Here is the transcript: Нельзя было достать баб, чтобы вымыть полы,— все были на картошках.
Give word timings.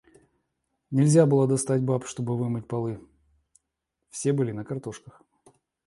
Нельзя 0.89 1.27
было 1.27 1.45
достать 1.51 1.83
баб, 1.83 2.07
чтобы 2.07 2.35
вымыть 2.35 2.67
полы,— 2.67 2.99
все 4.09 4.33
были 4.33 4.51
на 4.51 4.65
картошках. 4.65 5.21